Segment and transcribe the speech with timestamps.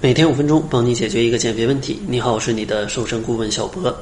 [0.00, 2.00] 每天五分钟，帮你解决一个减肥问题。
[2.06, 3.92] 你好，我是你的瘦身顾问小博。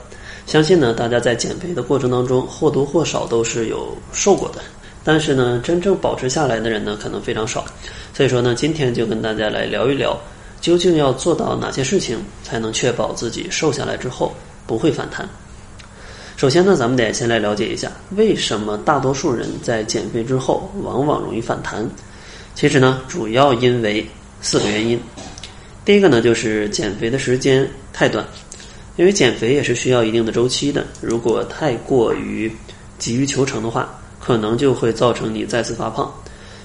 [0.44, 4.60] 相信呢，大家在减肥的过程当中或多或少都是有瘦过的，
[5.02, 7.64] 但是呢，真正保持下来的人呢，可能非常少。
[8.12, 10.14] 所以说呢，今天就跟大家来聊一聊，
[10.60, 14.34] 究竟要做到哪些事情，才能确保自己瘦下来之后
[14.66, 15.26] 不会反弹。
[16.36, 21.88] 首先呢，咱们得先来了解一下，为什么大多数人在减肥之后往往容易反弹。
[22.54, 24.06] 其实呢，主要因为
[24.42, 25.00] 四个原因。
[25.86, 28.26] 第一个呢，就是减肥的时间太短，
[28.96, 30.84] 因为减肥也是需要一定的周期的。
[31.00, 32.50] 如果太过于
[32.98, 36.12] 急于求成的话，可能就会造成你再次发胖。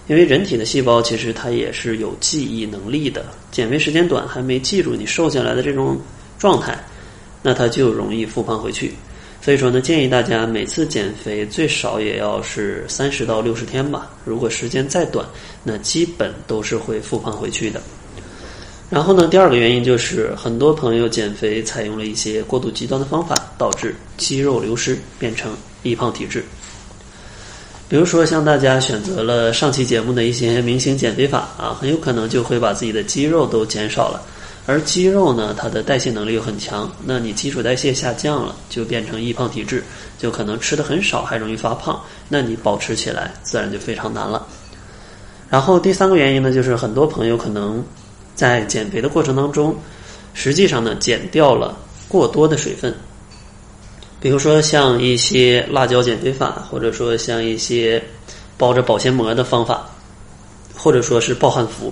[0.07, 6.01] 因为人体的细胞其实它也是有记忆能力的，减肥时间短还没记住你瘦下来的这种
[6.39, 6.75] 状态，
[7.43, 8.91] 那它就容易复胖回去。
[9.39, 14.09] 所以说呢，建议大家每次减肥最少也要是三十到六十天吧。
[14.25, 15.23] 如果时间再短，
[15.63, 17.79] 那基本都是会复胖回去的。
[18.91, 26.43] 然后呢，第二个原因就是很多朋友减肥采用了一些过度极端的方法，导致肌肉流失，变成易胖体质。
[27.87, 34.21] 比如说，像大家选择了上期节目的一些明星减肥法啊，很有可能就会把自己的肌肉都减少了。
[34.65, 39.81] 而肌肉呢，它的代谢能力又很强，那你基础代谢下降了，就变成易胖体质，
[40.19, 41.97] 就可能吃的很少，还容易发胖。
[42.27, 44.45] 那你保持起来自然就非常难了。
[45.49, 47.81] 然后第三个原因呢，就是很多朋友可能。
[48.35, 49.75] 在减肥的过程当中，
[50.33, 52.93] 实际上呢，减掉了过多的水分。
[54.19, 58.03] 比如说像一些辣椒减肥法，或者说像一些
[58.57, 59.89] 包着保鲜膜的方法，
[60.75, 61.91] 或者说是暴汗服，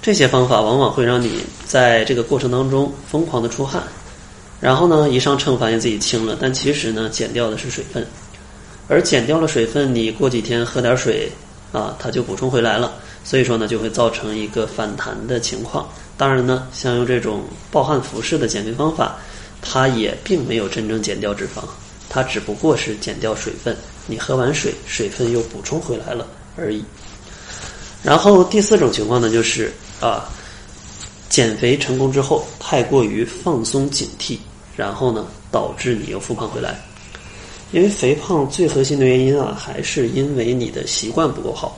[0.00, 3.82] 这些方法往往会让你在这个过程当中疯狂的出汗，
[4.60, 8.06] 然后呢，一上秤发现自己轻了，但其实呢，减掉的是水分，
[8.86, 11.28] 而减掉了水分，你过几天喝点水
[11.76, 12.94] 啊，它就补充回来了。
[13.22, 15.86] 所以说呢，就会造成一个反弹的情况。
[16.16, 19.16] 当然呢，像用这种暴汗服式的减肥方法，
[19.60, 21.62] 它也并没有真正减掉脂肪，
[22.08, 23.76] 它只不过是减掉水分。
[24.06, 26.26] 你喝完水，水分又补充回来了
[26.56, 26.82] 而已。
[28.02, 29.70] 然后第四种情况呢，就是
[30.00, 30.30] 啊，
[31.28, 34.38] 减肥成功之后太过于放松警惕，
[34.76, 36.80] 然后呢，导致你又复胖回来。
[37.72, 41.76] 因为肥胖最核心的原因啊，还是因为你的习惯不够好。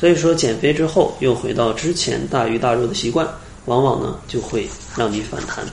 [0.00, 3.26] 所以说，减肥之后又回到之前大鱼大肉的习惯，
[3.66, 5.64] 往往呢就会让你反弹。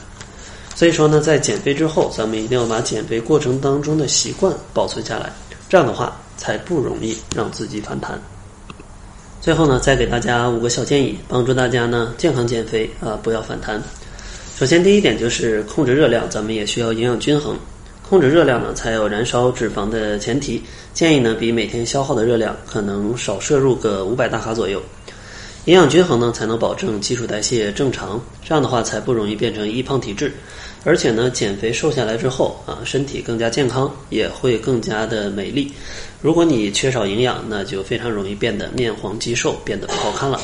[0.76, 5.32] 所以说呢，在减肥之后，咱们一定要把减肥过程当中的习惯保存下来，
[5.68, 8.22] 这样的话才不容易让自己反弹。
[9.42, 13.82] 最后呢，再给大家五个小建议，帮助大家呢健康减肥啊，不要反弹。
[14.58, 17.58] 首先，第一点就是控制热量，咱们也需要营养均衡。
[18.12, 20.62] 控制热量呢，才有燃烧脂肪的前提。
[20.94, 24.84] 建议呢，比每天消耗的热量可能少摄入个五百大卡左右。
[25.64, 30.30] 营养均衡呢，才能保证基础代谢正常，这样的话才不容易变成易胖体质。
[30.84, 35.72] 而且呢，减肥瘦下来之后啊，身体更加健康，也会更加的美丽。
[36.22, 40.38] 如果你缺少营养，那就非常容易变得面黄肌瘦，变得不好看了。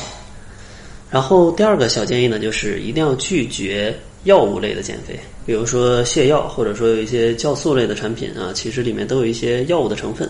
[1.10, 3.94] 然后第二个小建议呢，就是一定要拒绝。
[4.24, 10.28] 药物类的减肥，比如说泻药，或者说有一些酵素类的产品啊，其实里面都有一些药物的成分。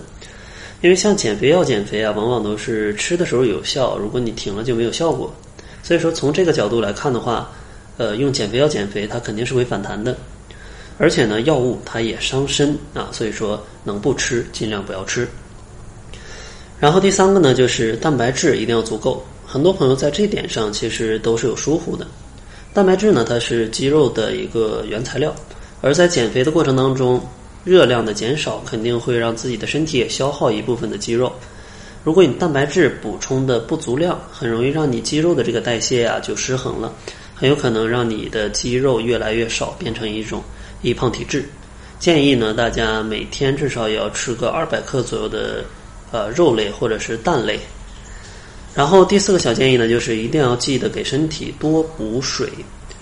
[0.80, 5.34] 因为像减肥药减肥啊，往往都是吃的时候有效，如果你停了就没有效果。
[5.82, 7.50] 所以说从这个角度来看的话，
[7.96, 10.16] 呃，用减肥药减肥它肯定是会反弹的。
[10.98, 15.26] 而且呢，药物它也伤身啊，所以说能不吃尽量不要吃。
[16.78, 19.24] 然后第三个呢，就是蛋白质一定要足够。
[19.44, 22.06] 很多朋友在这点上其实都是有疏忽的。
[22.78, 25.34] 蛋白质呢，它是肌肉的一个原材料，
[25.80, 27.20] 而在减肥的过程当中，
[27.64, 31.32] 热量的减少肯定会让自己的身体也消耗一部分的肌肉。
[32.04, 36.94] 如果你蛋白质补充的不足量，很容易让你肌肉的这个代谢啊就失衡了，
[37.34, 40.40] 很有可能让你的肌肉越来越少，变成一种
[40.80, 41.44] 易胖体质。
[41.98, 45.64] 建议呢，大家每天至少也要吃个二百克左右的
[46.12, 47.58] 呃肉类或者是蛋类。
[48.78, 52.48] 然后第四个小建议呢，就是一定要记得给身体多补水，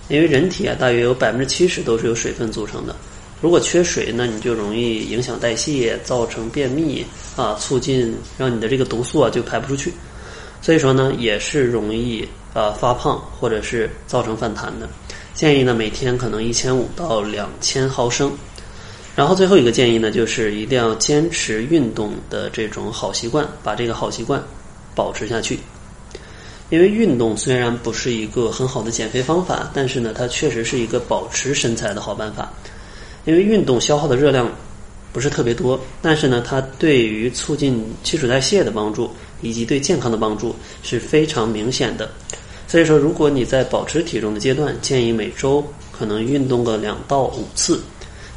[0.08, 2.96] 因为人体啊大约有百分之七十都是由水分组成的。
[3.42, 7.04] 如果缺水，那你就容易影响代谢，造成便秘
[7.36, 9.92] 啊，促进让你的这个毒素啊就排不出去。
[10.62, 14.88] 所以说呢，也是容易啊发胖或者是造成反弹的。
[15.34, 18.32] 建议呢每天可能一千五到两千毫升。
[19.14, 24.42] 然后最后一个建议呢，就是一定要坚持运动的这种好习惯，把这个好习惯。
[24.96, 25.60] 保持下去，
[26.70, 32.52] 因为运动虽然不是一个很好的减肥方法，但是呢，它确实是一个保持身材的好办法。
[33.26, 34.50] 因为运动消耗的热量
[35.12, 39.10] 不是特别多，但是呢，它对于促进基础代谢的帮助
[39.42, 42.10] 以及对健康的帮助是非常明显的。
[42.68, 47.80] 所以说，如果你在保持体重的阶段，建议每周可能运动个两到五次，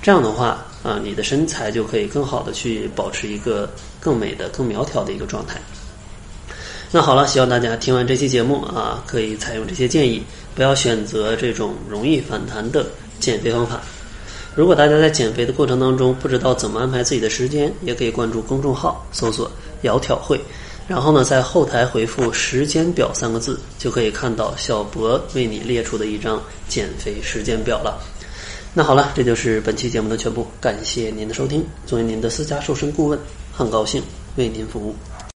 [0.01, 3.69] 这样的话啊，你的身材就可以更好的去保持一个
[3.99, 5.59] 更美的、更苗条的一个状态。
[6.91, 10.23] 那好了，希望大家听完这期节目啊，可以采用这些建议，
[10.55, 12.83] 不要选择这种容易反弹的
[13.19, 13.79] 减肥方法。
[14.55, 19.49] 如果大家在减肥的过程当中不知道怎么安排自己的时间，也可以关注公众号，搜索
[19.83, 20.41] “窈窕会”。
[20.89, 28.01] 然后呢，在后台回复“时间表”三个字，就可以看到小博为你列出的一张减肥时间表了。
[28.73, 31.63] 那好了，这就是本期节目的全部，感谢您的收听。
[31.85, 33.19] 作为您的私家瘦身顾问，
[33.53, 34.01] 很高兴
[34.37, 34.95] 为您服务。